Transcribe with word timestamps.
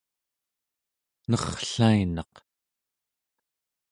enerrlainaq 1.25 2.33